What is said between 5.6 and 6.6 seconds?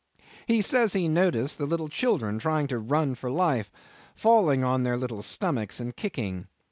and kicking.